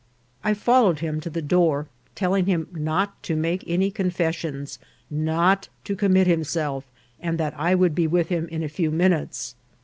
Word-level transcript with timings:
I 0.43 0.55
followed 0.55 1.01
him 1.01 1.21
to 1.21 1.29
the 1.29 1.43
door, 1.43 1.85
telling 2.15 2.47
him 2.47 2.69
not 2.73 3.21
to 3.21 3.35
make 3.35 3.63
any 3.67 3.91
confessions, 3.91 4.79
not 5.11 5.69
to 5.83 5.95
commit 5.95 6.25
himself, 6.25 6.85
and 7.19 7.37
that 7.37 7.53
I 7.55 7.75
would 7.75 7.93
be 7.93 8.07
with 8.07 8.29
him 8.29 8.47
in 8.47 8.63
a 8.63 8.67
few 8.67 8.89
minutes. 8.89 9.53